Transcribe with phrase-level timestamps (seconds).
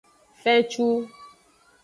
[0.43, 0.87] Fencu.